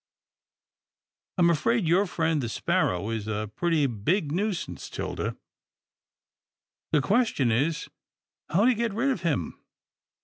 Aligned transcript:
I'm 1.37 1.51
afraid 1.51 1.87
your 1.87 2.07
friend 2.07 2.41
the 2.41 2.49
sparrow 2.49 3.11
is 3.11 3.27
a 3.27 3.51
pretty 3.55 3.85
big 3.85 4.31
nuisance, 4.31 4.89
'Tilda. 4.89 5.37
The 6.91 7.01
question 7.01 7.51
is 7.51 7.87
how 8.49 8.65
to 8.65 8.73
get 8.73 8.93
rid 8.95 9.11
of 9.11 9.21
him. 9.21 9.61